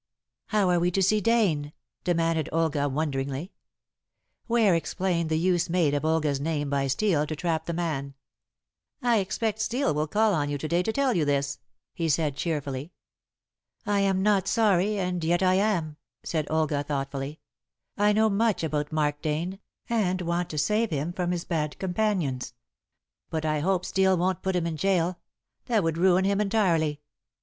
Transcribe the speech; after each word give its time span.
"How 0.47 0.67
are 0.71 0.79
we 0.79 0.89
to 0.93 1.03
see 1.03 1.21
Dane?" 1.21 1.73
demanded 2.03 2.49
Olga 2.51 2.89
wonderingly. 2.89 3.51
Ware 4.47 4.73
explained 4.73 5.29
the 5.29 5.37
use 5.37 5.69
made 5.69 5.93
of 5.93 6.03
Olga's 6.03 6.39
name 6.39 6.71
by 6.71 6.87
Steel 6.87 7.27
to 7.27 7.35
trap 7.35 7.67
the 7.67 7.73
man. 7.73 8.15
"I 9.03 9.17
expect 9.19 9.59
Steel 9.59 9.93
will 9.93 10.07
call 10.07 10.33
on 10.33 10.49
you 10.49 10.57
to 10.57 10.67
day 10.67 10.81
to 10.81 10.91
tell 10.91 11.13
you 11.15 11.23
this," 11.23 11.59
he 11.93 12.09
said 12.09 12.35
cheerfully. 12.35 12.93
"I 13.85 13.99
am 13.99 14.23
not 14.23 14.47
sorry, 14.47 14.97
and 14.97 15.23
yet 15.23 15.43
I 15.43 15.53
am," 15.53 15.97
said 16.23 16.47
Olga 16.49 16.81
thoughtfully. 16.81 17.39
"I 17.95 18.11
know 18.11 18.27
much 18.27 18.63
about 18.63 18.91
Mark 18.91 19.21
Dane, 19.21 19.59
and 19.87 20.19
want 20.23 20.49
to 20.49 20.57
save 20.57 20.89
him 20.89 21.13
from 21.13 21.29
his 21.29 21.45
bad 21.45 21.77
companions. 21.77 22.55
But 23.29 23.45
I 23.45 23.59
hope 23.59 23.85
Steel 23.85 24.17
won't 24.17 24.41
put 24.41 24.55
him 24.55 24.65
in 24.65 24.77
gaol; 24.77 25.17
that 25.65 25.83
would 25.83 25.99
ruin 25.99 26.25
him 26.25 26.41
entirely. 26.41 27.01